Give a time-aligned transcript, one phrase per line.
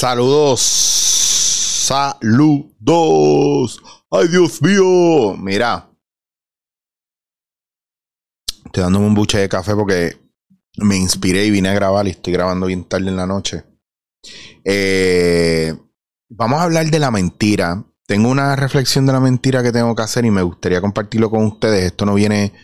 [0.00, 0.62] Saludos.
[1.84, 3.82] Saludos.
[4.10, 5.36] Ay, Dios mío.
[5.36, 5.90] Mira.
[8.64, 10.16] Estoy dándome un buche de café porque
[10.78, 13.64] me inspiré y vine a grabar y estoy grabando bien tarde en la noche.
[14.64, 15.76] Eh,
[16.30, 17.84] vamos a hablar de la mentira.
[18.06, 21.44] Tengo una reflexión de la mentira que tengo que hacer y me gustaría compartirlo con
[21.44, 21.84] ustedes.
[21.84, 22.54] Esto no viene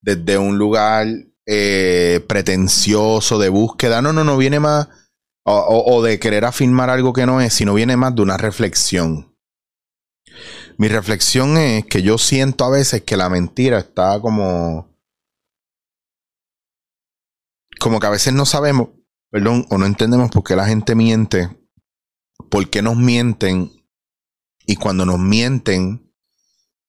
[0.00, 1.06] desde un lugar
[1.44, 4.00] eh, pretencioso de búsqueda.
[4.00, 4.88] No, no, no viene más
[5.48, 9.36] o, de querer afirmar algo que no es, sino viene más de una reflexión.
[10.76, 14.94] Mi reflexión es que yo siento a veces que la mentira está como...
[17.78, 18.88] Como que a veces no sabemos,
[19.30, 21.56] perdón, o no entendemos por qué la gente miente,
[22.50, 23.70] por qué nos mienten,
[24.66, 26.10] y cuando nos mienten,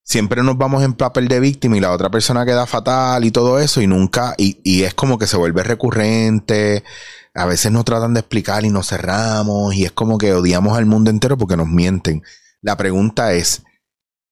[0.01, 3.59] siempre nos vamos en papel de víctima y la otra persona queda fatal y todo
[3.59, 6.85] eso, y nunca, y, y es como que se vuelve recurrente,
[7.37, 10.87] a veces nos tratan de explicar y nos cerramos y es como que odiamos al
[10.87, 12.23] mundo entero porque nos mienten.
[12.61, 13.63] La pregunta es,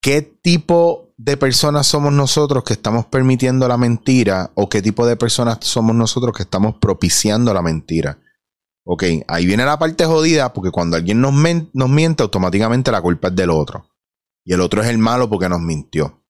[0.02, 5.18] ¿qué tipo de personas somos nosotros que estamos permitiendo la mentira o qué tipo de
[5.18, 8.18] personas somos nosotros que estamos propiciando la mentira?
[8.84, 11.34] Ok, ahí viene la parte jodida porque cuando alguien nos,
[11.74, 13.88] nos miente automáticamente la culpa es del otro.
[14.44, 16.24] Y el otro es el malo porque nos mintió.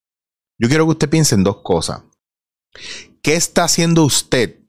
[0.59, 2.01] Yo quiero que usted piense en dos cosas.
[3.21, 4.64] ¿Qué está haciendo usted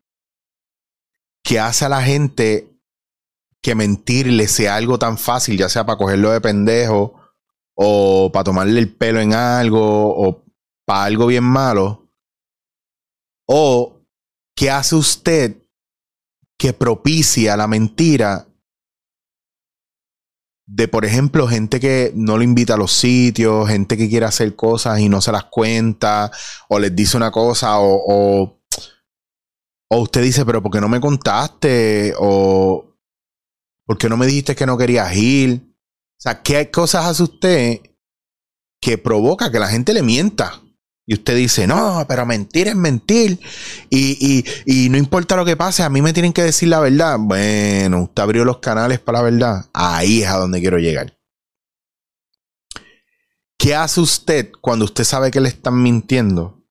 [1.46, 2.76] que hace a la gente
[3.62, 7.14] que mentirle sea algo tan fácil, ya sea para cogerlo de pendejo
[7.76, 10.44] o para tomarle el pelo en algo o
[10.84, 12.10] para algo bien malo?
[13.46, 14.00] ¿O
[14.56, 15.56] qué hace usted
[16.58, 18.48] que propicia la mentira
[20.66, 24.56] de, por ejemplo, gente que no lo invita a los sitios, gente que quiere hacer
[24.56, 26.32] cosas y no se las cuenta,
[26.68, 28.65] o les dice una cosa, o, o
[29.88, 32.14] usted dice, pero ¿por qué no me contaste?
[32.18, 32.96] O
[33.86, 35.62] ¿por qué no me dijiste que no querías ir?
[36.18, 37.80] O sea, ¿qué cosas hace usted
[38.80, 40.60] que provoca que la gente le mienta?
[41.08, 43.38] Y usted dice, no, pero mentir es mentir.
[43.90, 47.16] Y, y, no importa lo que pase, a mí me tienen que decir la verdad.
[47.20, 49.66] Bueno, usted abrió los canales para la verdad.
[49.72, 51.16] Ahí es a donde quiero llegar.
[53.56, 56.65] ¿Qué hace usted cuando usted sabe que le están mintiendo?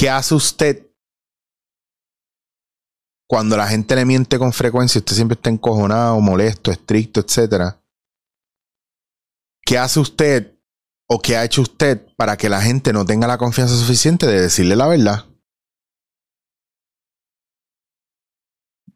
[0.00, 0.90] ¿Qué hace usted
[3.28, 4.98] cuando la gente le miente con frecuencia?
[4.98, 7.76] Usted siempre está encojonado, molesto, estricto, etc.
[9.60, 10.58] ¿Qué hace usted
[11.06, 14.40] o qué ha hecho usted para que la gente no tenga la confianza suficiente de
[14.40, 15.26] decirle la verdad?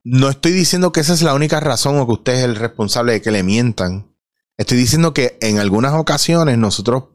[0.04, 3.12] No estoy diciendo que esa es la única razón o que usted es el responsable
[3.12, 4.16] de que le mientan.
[4.56, 7.10] Estoy diciendo que en algunas ocasiones nosotros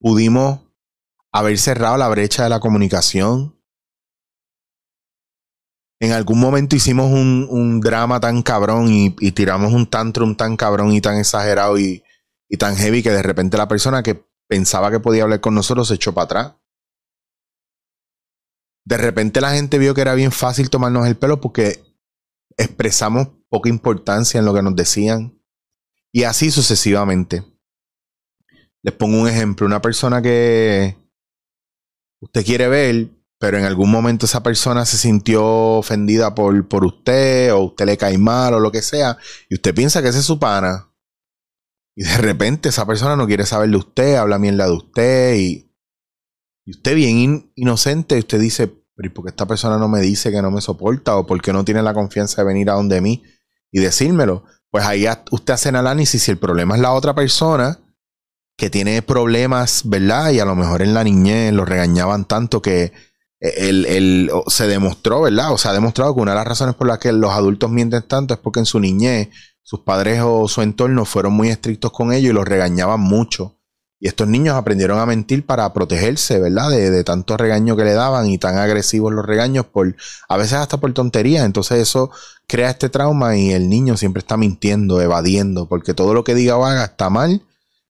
[0.00, 0.63] pudimos
[1.34, 3.60] haber cerrado la brecha de la comunicación.
[6.00, 11.00] En algún momento hicimos un, drama tan cabrón y, tiramos un tantrum tan cabrón y
[11.00, 12.04] tan exagerado y,
[12.48, 15.88] y tan heavy que de repente la persona que pensaba que podía hablar con nosotros
[15.88, 16.54] se echó para atrás.
[18.84, 21.82] De repente la gente vio que era bien fácil tomarnos el pelo porque
[22.56, 25.42] expresamos poca importancia en lo que nos decían.
[26.12, 27.44] Y así sucesivamente.
[28.82, 29.66] Les pongo un ejemplo.
[29.66, 31.03] Una persona que,
[32.24, 37.52] usted quiere ver, pero en algún momento esa persona se sintió ofendida por, por usted,
[37.52, 39.18] o usted le cae mal, o lo que sea,
[39.48, 40.90] y usted piensa que ese es su pana.
[41.96, 45.70] Y de repente esa persona no quiere saber de usted, habla mierda de usted, y,
[46.64, 50.42] y usted bien inocente, usted dice, pero ¿por qué esta persona no me dice que
[50.42, 51.16] no me soporta?
[51.16, 53.22] ¿O por qué no tiene la confianza de venir a donde mí
[53.70, 54.44] y decírmelo?
[54.70, 57.83] Pues ahí usted hace el análisis si el problema es la otra persona
[58.56, 60.30] que tiene problemas, ¿verdad?
[60.30, 62.92] Y a lo mejor en la niñez lo regañaban tanto que
[63.40, 65.52] él, se demostró, ¿verdad?
[65.52, 68.02] O se ha demostrado que una de las razones por las que los adultos mienten
[68.02, 69.28] tanto es porque en su niñez
[69.62, 73.58] sus padres o su entorno fueron muy estrictos con ellos y los regañaban mucho.
[74.00, 76.68] Y estos niños aprendieron a mentir para protegerse, ¿verdad?
[76.70, 79.96] De, de tanto regaño que le daban y tan agresivos los regaños, por,
[80.28, 81.46] a veces hasta por tonterías.
[81.46, 82.10] Entonces eso
[82.46, 86.56] crea este trauma y el niño siempre está mintiendo, evadiendo, porque todo lo que diga
[86.56, 87.42] o haga está mal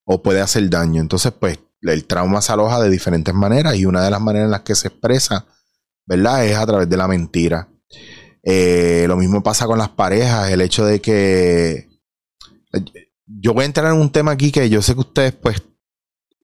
[0.04, 1.00] o puede hacer daño.
[1.00, 4.50] Entonces, pues, el trauma se aloja de diferentes maneras y una de las maneras en
[4.52, 5.46] las que se expresa,
[6.06, 6.46] ¿verdad?
[6.46, 7.68] Es a través de la mentira.
[8.42, 11.88] Eh, lo mismo pasa con las parejas, el hecho de que...
[13.26, 15.62] Yo voy a entrar en un tema aquí que yo sé que ustedes, pues,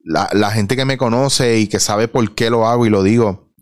[0.03, 3.03] la, la gente que me conoce y que sabe por qué lo hago y lo
[3.03, 3.53] digo,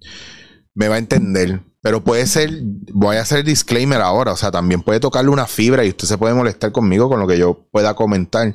[0.75, 1.63] me va a entender.
[1.81, 2.51] Pero puede ser,
[2.93, 6.19] voy a hacer disclaimer ahora, o sea, también puede tocarle una fibra y usted se
[6.19, 8.55] puede molestar conmigo con lo que yo pueda comentar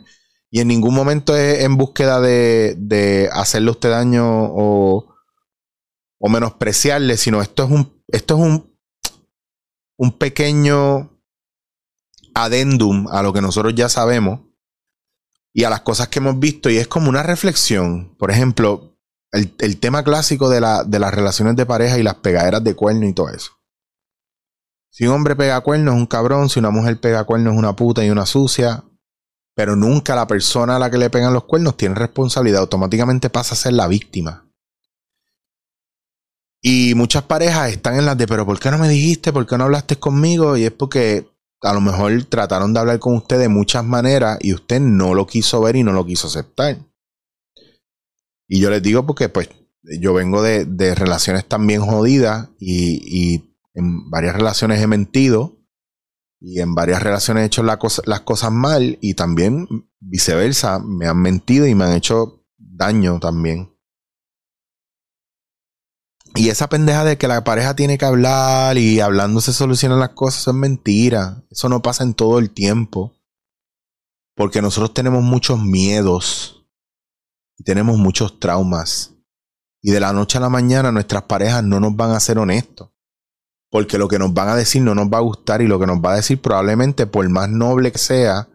[0.55, 5.15] y en ningún momento es en búsqueda de, hacerle usted daño o,
[6.19, 8.77] o, menospreciarle, sino esto es un, esto es un,
[9.97, 11.19] un pequeño
[12.35, 14.41] adendum a lo que nosotros ya sabemos
[15.55, 18.15] y a las cosas que hemos visto y es como una reflexión.
[18.19, 18.95] Por ejemplo,
[19.31, 23.07] el, tema clásico de, la, de las relaciones de pareja y las pegaderas de cuerno
[23.07, 23.53] y todo eso.
[24.91, 27.75] Si un hombre pega cuerno es un cabrón, si una mujer pega cuerno es una
[27.75, 28.83] puta y una sucia,
[29.55, 33.53] pero nunca la persona a la que le pegan los cuernos tiene responsabilidad, automáticamente pasa
[33.53, 34.49] a ser la víctima.
[36.61, 39.33] Y muchas parejas están en las de, pero ¿por qué no me dijiste?
[39.33, 40.55] ¿Por qué no hablaste conmigo?
[40.55, 41.27] Y es porque
[41.61, 45.27] a lo mejor trataron de hablar con usted de muchas maneras y usted no lo
[45.27, 46.77] quiso ver y no lo quiso aceptar.
[48.47, 49.49] Y yo les digo porque pues
[49.99, 55.57] yo vengo de, relaciones también jodidas y, y, en varias relaciones he mentido
[56.45, 61.65] y en varias relaciones he hecho las cosas mal y también viceversa, me han mentido
[61.67, 63.73] y me han hecho daño también.
[66.35, 70.09] Y esa pendeja de que la pareja tiene que hablar y hablando se solucionan las
[70.09, 71.45] cosas, eso es mentira.
[71.49, 73.15] Eso no pasa en todo el tiempo.
[74.35, 76.67] Porque nosotros tenemos muchos miedos
[77.57, 79.13] y tenemos muchos traumas.
[79.81, 82.92] Y de la noche a la mañana nuestras parejas no nos van a ser honestos.
[83.73, 85.87] Porque lo que nos van a decir no nos va a gustar y lo que
[85.87, 88.47] nos va a decir probablemente, por más noble que sea,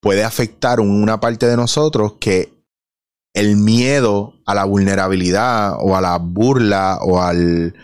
[0.00, 2.64] puede afectar una parte de nosotros que
[3.34, 7.74] el miedo a la vulnerabilidad o a la burla o al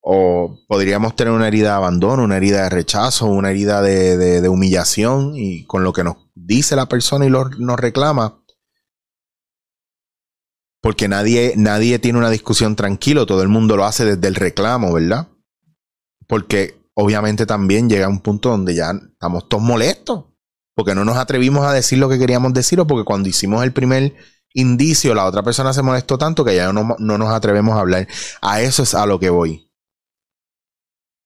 [0.00, 5.34] o podríamos tener una herida de abandono, una herida de rechazo, una herida de, humillación
[5.36, 8.42] y con lo que nos dice la persona y nos reclama.
[10.80, 14.94] Porque nadie, nadie tiene una discusión tranquilo, todo el mundo lo hace desde el reclamo,
[14.94, 15.28] ¿verdad?
[16.32, 20.24] Porque obviamente también llega un punto donde ya estamos todos molestos,
[20.74, 23.74] porque no nos atrevimos a decir lo que queríamos decir o porque cuando hicimos el
[23.74, 24.16] primer
[24.54, 28.08] indicio, la otra persona se molestó tanto que ya no, no nos atrevemos a hablar.
[28.40, 29.70] A eso es a lo que voy.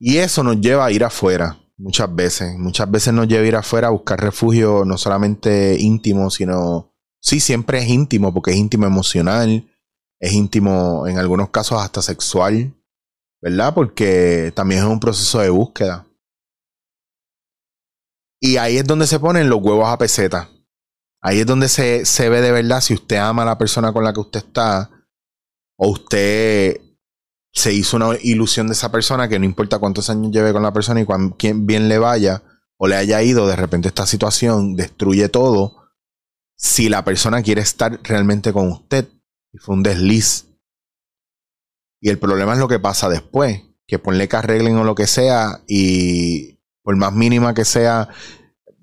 [0.01, 2.59] Y eso nos lleva a ir afuera, muchas veces.
[2.59, 6.97] Muchas veces nos lleva a ir afuera a buscar refugio, no solamente íntimo, sino.
[7.21, 9.71] Sí, siempre es íntimo, porque es íntimo emocional,
[10.19, 12.75] es íntimo en algunos casos hasta sexual,
[13.47, 13.73] ¿verdad?
[13.75, 16.05] Porque también es un proceso de búsqueda.
[18.41, 20.51] Y ahí es donde se ponen los huevos a peseta.
[21.23, 24.03] Ahí es donde se, se ve de verdad si usted ama a la persona con
[24.03, 24.91] la que usted está
[25.79, 26.81] o usted
[27.53, 30.73] se hizo una ilusión de esa persona que no importa cuántos años lleve con la
[30.73, 32.43] persona y cuán bien le vaya
[32.79, 35.87] o le haya ido, de repente esta situación destruye todo
[36.57, 39.09] si la persona quiere estar realmente con usted
[39.53, 40.49] y fue un desliz.
[42.01, 45.07] Y el problema es lo que pasa después, que ponle que arreglen o lo que
[45.07, 48.09] sea y por más mínima que sea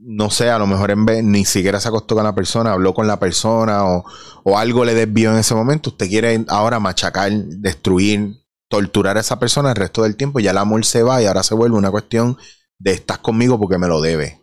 [0.06, 2.94] no sé, a lo mejor en vez ni siquiera se acostó con la persona, habló
[2.94, 4.04] con la persona o,
[4.44, 9.40] o algo le desvió en ese momento, usted quiere ahora machacar, destruir, torturar a esa
[9.40, 11.90] persona el resto del tiempo, ya el amor se va y ahora se vuelve una
[11.90, 12.38] cuestión
[12.80, 14.42] de estás conmigo porque me lo debe.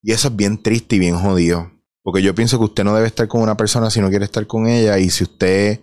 [0.00, 1.72] Y eso es bien triste y bien jodido.
[2.02, 4.46] Porque yo pienso que usted no debe estar con una persona si no quiere estar
[4.46, 4.98] con ella.
[4.98, 5.80] Y si usted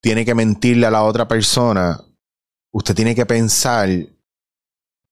[0.00, 2.04] tiene que mentirle a la otra persona,
[2.72, 3.88] usted tiene que pensar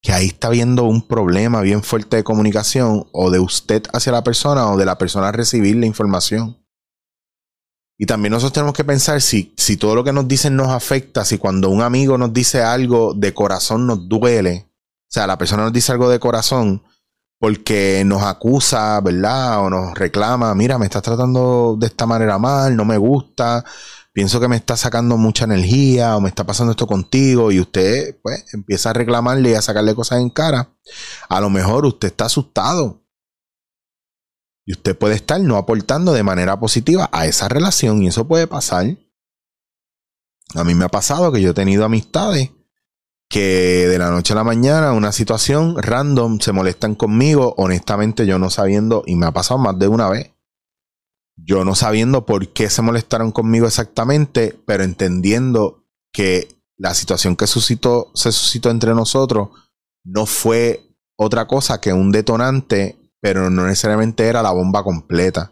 [0.02, 4.22] que ahí está habiendo un problema bien fuerte de comunicación o de usted hacia la
[4.22, 6.58] persona o de la persona recibir la información.
[7.96, 11.24] Y también nosotros tenemos que pensar si, si todo lo que nos dicen nos afecta,
[11.24, 15.62] si cuando un amigo nos dice algo de corazón nos duele, o sea, la persona
[15.62, 16.82] nos dice algo de corazón
[17.38, 19.64] porque nos acusa, ¿verdad?
[19.64, 23.64] O nos reclama, mira, me estás tratando de esta manera mal, no me gusta,
[24.14, 28.16] pienso que me está sacando mucha energía o me está pasando esto contigo y usted
[28.22, 30.72] pues empieza a reclamarle y a sacarle cosas en cara,
[31.28, 33.02] a lo mejor usted está asustado.
[34.64, 38.46] Y usted puede estar no aportando de manera positiva a esa relación y eso puede
[38.46, 38.96] pasar.
[40.54, 42.50] A mí me ha pasado que yo he tenido amistades
[43.28, 48.38] que de la noche a la mañana una situación random se molestan conmigo, honestamente yo
[48.38, 50.33] no sabiendo, y me ha pasado más de una vez,
[51.36, 57.46] yo no sabiendo por qué se molestaron conmigo exactamente, pero entendiendo que la situación que
[57.46, 59.48] suscitó, se suscitó entre nosotros
[60.04, 60.82] no fue
[61.16, 65.50] otra cosa que un detonante, pero no necesariamente era la bomba completa.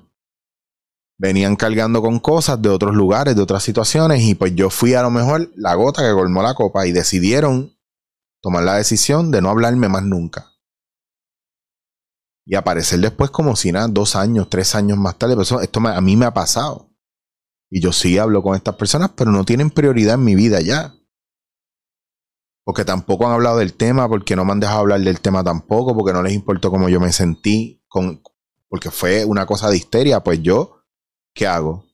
[1.19, 5.03] Venían cargando con cosas de otros lugares, de otras situaciones, y pues yo fui a
[5.03, 7.77] lo mejor la gota que colmó la copa y decidieron
[8.41, 10.52] tomar la decisión de no hablarme más nunca
[12.45, 15.37] y aparecer después como si nada, dos años, tres años más tarde.
[15.37, 16.91] Pero esto a mí me ha pasado.
[17.71, 20.95] Y yo sí hablo con estas personas, pero no tienen prioridad en mi vida ya.
[22.65, 25.97] Porque tampoco han hablado del tema, porque no me han dejado hablar del tema tampoco,
[25.97, 28.23] porque no les importó cómo yo me sentí, con,
[28.69, 30.23] porque fue una cosa de histeria.
[30.23, 30.85] Pues yo,
[31.35, 31.87] ¿qué hago?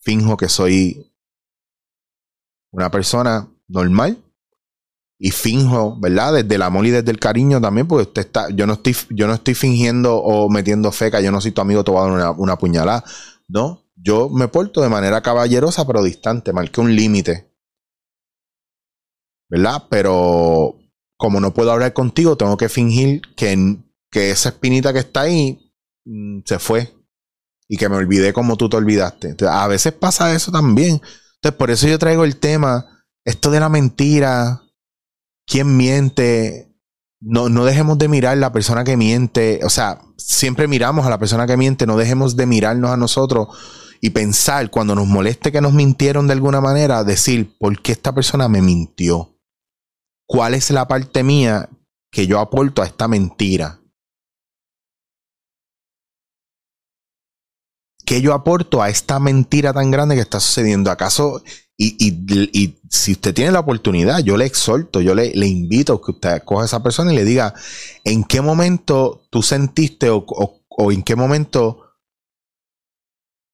[0.00, 1.12] Finjo que soy
[2.70, 4.25] una persona normal
[5.18, 6.34] y finjo, ¿verdad?
[6.34, 9.26] Desde el amor y desde el cariño también, porque usted está, yo no estoy, yo
[9.26, 12.12] no estoy fingiendo o metiendo feca, yo no soy tu amigo, te voy a dar
[12.12, 13.04] una, una puñalada.
[13.48, 17.50] No, yo me porto de manera caballerosa, pero distante, marqué un límite.
[19.48, 19.84] ¿Verdad?
[19.88, 20.76] Pero
[21.16, 23.78] como no puedo hablar contigo, tengo que fingir que,
[24.10, 25.72] que esa espinita que está ahí
[26.04, 26.92] mm, se fue.
[27.68, 29.34] Y que me olvidé como tú te olvidaste.
[29.48, 31.00] a veces pasa eso también.
[31.36, 34.62] Entonces, por eso yo traigo el tema, esto de la mentira,
[35.46, 36.72] quién miente.
[37.20, 39.60] No, no dejemos de mirar la persona que miente.
[39.64, 43.48] O sea, siempre miramos a la persona que miente, no dejemos de mirarnos a nosotros
[44.00, 48.14] y pensar cuando nos moleste que nos mintieron de alguna manera, decir, ¿por qué esta
[48.14, 49.38] persona me mintió?
[50.26, 51.68] ¿Cuál es la parte mía
[52.10, 53.80] que yo aporto a esta mentira?
[58.04, 60.90] ¿Qué yo aporto a esta mentira tan grande que está sucediendo?
[60.90, 61.42] ¿Acaso
[61.78, 66.12] y, si usted tiene la oportunidad, yo le exhorto, yo le, le, invito a que
[66.12, 67.54] usted coja a esa persona y le diga
[68.04, 70.22] en qué momento tú sentiste o,
[70.90, 71.82] en qué momento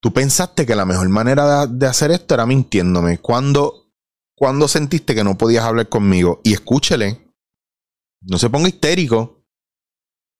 [0.01, 3.19] tú pensaste que la mejor manera de, hacer esto era mintiéndome.
[3.19, 3.93] Cuando,
[4.37, 7.35] cuando sentiste que no podías hablar conmigo y escúchele,
[8.21, 9.41] no se ponga histérico.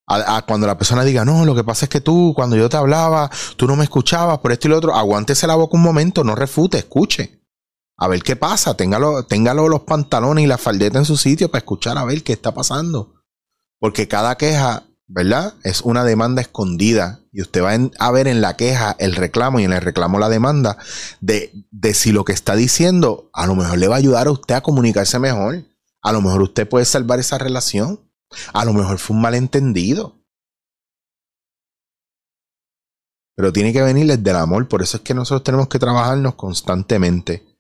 [0.09, 2.77] A, cuando la persona diga, no, lo que pasa es que tú, cuando yo te
[2.77, 6.23] hablaba, tú no me escuchabas por esto y lo otro, aguántese la boca un momento,
[6.23, 7.42] no refute, escuche
[8.03, 8.75] a ver qué pasa.
[8.75, 12.33] Téngalo, téngalo los pantalones y la faldeta en su sitio para escuchar a ver qué
[12.33, 13.15] está pasando.
[13.79, 15.55] Porque cada queja, ¿verdad?
[15.63, 17.21] Es una demanda escondida.
[17.31, 20.29] Y usted va a ver en la queja el reclamo y en el reclamo la
[20.29, 20.79] demanda
[21.21, 24.33] de, de si lo que está diciendo a lo mejor le va a ayudar a
[24.33, 25.65] usted a comunicarse mejor.
[26.03, 28.01] A lo mejor usted puede salvar esa relación.
[28.53, 30.19] A lo mejor fue un malentendido.
[33.37, 34.67] Pero tiene que venir desde el amor.
[34.67, 37.52] Por eso es que nosotros tenemos que trabajarnos constantemente.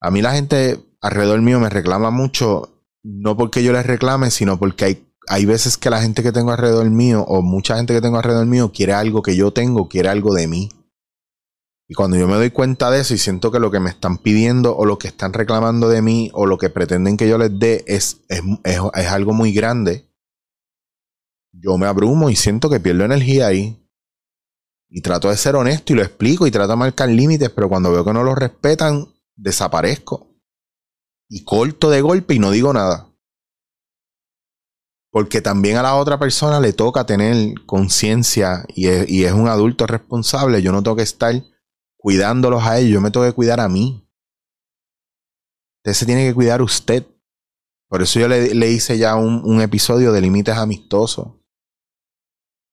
[0.00, 4.58] A mí la gente alrededor mío me reclama mucho, no porque yo les reclame, sino
[4.58, 8.00] porque hay, hay veces que la gente que tengo alrededor mío, o mucha gente que
[8.00, 10.68] tengo alrededor mío, quiere algo que yo tengo, quiere algo de mí.
[11.88, 14.18] Y cuando yo me doy cuenta de eso y siento que lo que me están
[14.18, 17.56] pidiendo o lo que están reclamando de mí o lo que pretenden que yo les
[17.58, 20.06] dé es, es, es algo muy grande,
[21.60, 23.82] yo me abrumo y siento que pierdo energía ahí.
[24.88, 27.90] Y trato de ser honesto y lo explico y trato de marcar límites, pero cuando
[27.90, 30.34] veo que no lo respetan, desaparezco.
[31.28, 33.12] Y corto de golpe y no digo nada.
[35.10, 40.62] Porque también a la otra persona le toca tener conciencia y es, un adulto responsable.
[40.62, 41.34] Yo no tengo que estar
[41.96, 44.06] cuidándolos a ellos, yo me tengo que cuidar a mí.
[45.78, 47.06] Usted se tiene que cuidar usted.
[47.88, 51.28] Por eso yo le, hice ya un, un episodio de límites amistosos.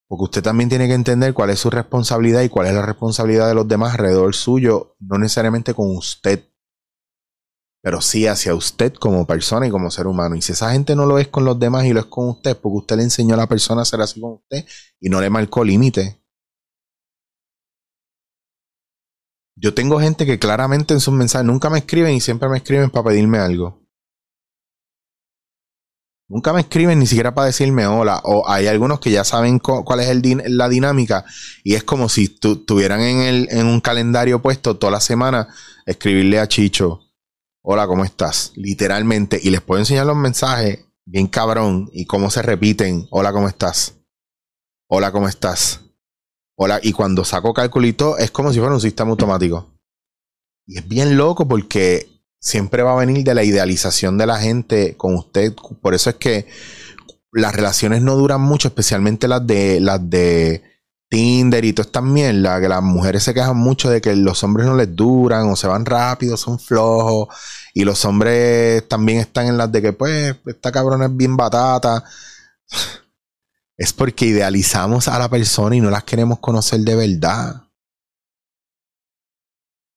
[0.07, 3.47] Porque usted también tiene que entender cuál es su responsabilidad y cuál es la responsabilidad
[3.47, 6.52] de los demás alrededor suyo, no necesariamente con usted
[7.83, 10.35] pero sí hacia usted como persona y como ser humano.
[10.37, 12.55] Y si esa gente no lo es con los demás y lo es con usted,
[12.55, 14.65] porque usted le enseñó a la persona a ser así con usted
[15.01, 16.23] y no le marcó límite.
[19.57, 22.89] Yo tengo gente que claramente en sus mensajes nunca me escriben y siempre me escriben
[22.89, 23.81] para pedirme algo.
[26.29, 28.21] Nunca me escriben ni siquiera para decirme hola.
[28.23, 31.25] O hay algunos que ya saben cuál es la dinámica.
[31.65, 35.49] Y es como si tuvieran en, en un calendario puesto toda la semana
[35.85, 37.01] escribirle a Chicho
[37.65, 38.51] hola, ¿cómo estás?
[38.55, 43.47] Literalmente, y les puedo enseñar los mensajes bien cabrón y cómo se repiten, hola, ¿cómo
[43.47, 43.95] estás?
[44.89, 45.81] Hola, ¿cómo estás?
[46.55, 49.79] Hola, y cuando saco calculito es como si fuera un sistema automático.
[50.67, 54.97] Y es bien loco porque siempre va a venir de la idealización de la gente
[54.97, 55.53] con usted.
[55.81, 56.47] Por eso es que
[57.31, 60.61] las relaciones no duran mucho, especialmente las de las de
[61.13, 64.65] Tinder y todas estas mierdas, que las mujeres se quejan mucho de que los hombres
[64.65, 67.27] no les duran o se van rápido, son flojos.
[67.75, 72.03] Y los hombres también están en las de que, pues, esta cabrona es bien batata.
[73.77, 77.63] Es porque idealizamos a la persona y no las queremos conocer de verdad.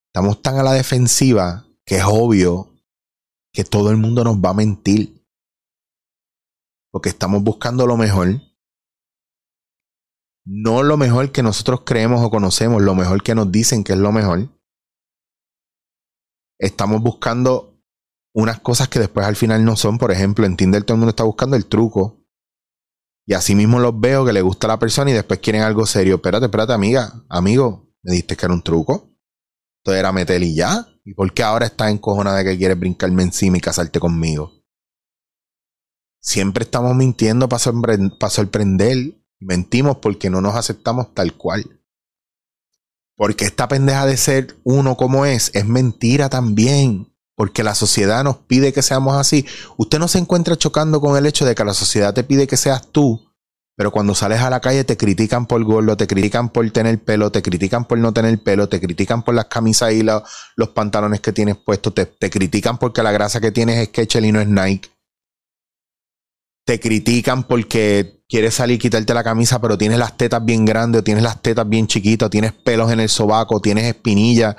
[0.08, 2.74] Estamos tan a la defensiva que es obvio
[3.52, 5.24] que todo el mundo nos va a mentir.
[6.90, 8.40] Porque estamos buscando lo mejor
[10.46, 13.98] no lo mejor que nosotros creemos o conocemos, lo mejor que nos dicen que es
[13.98, 14.48] lo mejor.
[16.58, 17.82] Estamos buscando
[18.32, 19.98] unas cosas que después al final no son.
[19.98, 22.24] Por ejemplo, en Tinder todo el mundo está buscando el truco.
[23.26, 25.84] Y así mismo los veo que le gusta a la persona y después quieren algo
[25.84, 26.14] serio.
[26.14, 29.10] Espérate, espérate, amiga, amigo, me diste que era un truco.
[29.82, 30.86] Entonces era meter y ya.
[31.04, 34.52] ¿Y por qué ahora estás encojonada de que quieres brincarme encima y casarte conmigo?
[36.20, 41.80] Siempre estamos mintiendo para sorprender Mentimos porque no nos aceptamos tal cual.
[43.16, 47.12] Porque esta pendeja de ser uno como es, es mentira también.
[47.38, 49.46] porque la sociedad nos pide que seamos así.
[49.76, 52.56] Usted no se encuentra chocando con el hecho de que la sociedad te pide que
[52.56, 53.26] seas tú,
[53.76, 57.30] pero cuando sales a la calle te critican por gordo, te critican por tener pelo,
[57.30, 61.32] te critican por no tener pelo, te critican por las camisas y los pantalones que
[61.32, 64.48] tienes puestos, te, te, critican porque la grasa que tienes es Skechers y no es
[64.48, 64.95] Nike.
[66.66, 71.00] Te critican porque quieres salir y quitarte la camisa, pero tienes las tetas bien grandes,
[71.00, 74.56] o tienes las tetas bien chiquitas, tienes pelos en el sobaco, tienes espinillas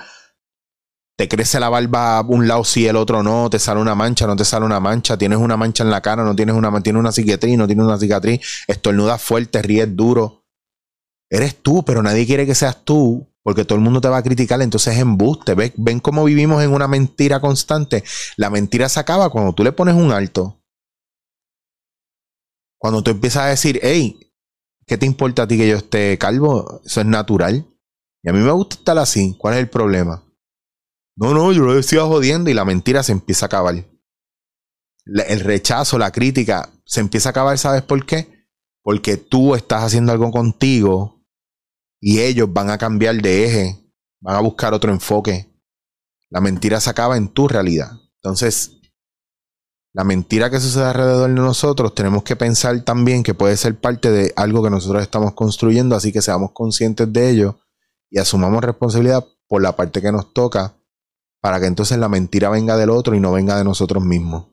[1.18, 4.36] te crece la barba un lado sí, el otro no, te sale una mancha, no
[4.36, 7.12] te sale una mancha, tienes una mancha en la cara, no tienes una, tienes una
[7.12, 10.46] cicatriz, no tienes una cicatriz, estornudas fuerte, ríes duro.
[11.28, 14.24] Eres tú, pero nadie quiere que seas tú, porque todo el mundo te va a
[14.24, 15.56] criticar, entonces es embuste.
[15.56, 18.04] ¿Ven, ven cómo vivimos en una mentira constante.
[18.36, 20.57] La mentira se acaba cuando tú le pones un alto.
[22.80, 24.20] Cuando tú empiezas a decir, hey,
[24.86, 26.82] ¿qué te importa a ti que yo esté calvo?
[26.86, 27.68] Eso es natural.
[28.24, 29.36] Y a mí me gusta estar así.
[29.38, 30.24] ¿Cuál es el problema?
[31.16, 33.76] No, no, yo lo decía jodiendo y la mentira se empieza a acabar.
[35.06, 38.48] el rechazo, la crítica, se empieza a acabar, ¿sabes por qué?
[38.84, 41.26] Porque tú estás haciendo algo contigo
[42.00, 43.92] y ellos van a cambiar de eje,
[44.22, 45.52] van a buscar otro enfoque.
[46.30, 47.92] La mentira se acaba en tu realidad.
[48.22, 48.77] Entonces,
[49.98, 54.12] la mentira que sucede alrededor de nosotros, tenemos que pensar también que puede ser parte
[54.12, 57.58] de algo que nosotros estamos construyendo, así que seamos conscientes de ello
[58.12, 60.76] y asumamos responsabilidad por la parte que nos toca
[61.42, 64.46] para que entonces la mentira venga del otro y no venga de nosotros mismos.